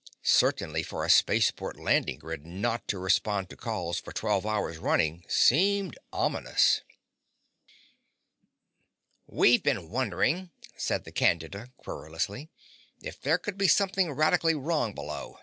[0.23, 5.23] Certainly for a spaceport landing grid not to respond to calls for twelve hours running
[5.29, 6.81] seemed ominous.
[9.27, 12.49] "We've been wondering," said the Candida querulously,
[13.03, 15.37] "if there could be something radically wrong below.